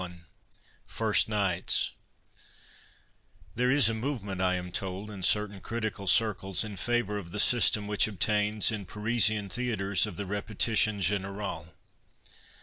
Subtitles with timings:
[0.01, 0.09] Ill
[0.87, 1.91] FIRST NIGHTS
[3.53, 7.39] There is a movement, I am told, in certain critical circles in favour of the
[7.39, 11.75] system which obtains in Parisian theatres of the repetition generale.